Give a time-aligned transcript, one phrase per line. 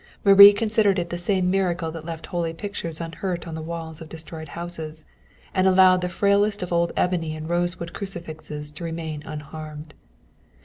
[0.25, 4.09] Marie considered it the same miracle that left holy pictures unhurt on the walls of
[4.09, 5.05] destroyed houses,
[5.53, 9.93] and allowed the frailest of old ebony and rosewood crucifixes to remain unharmed.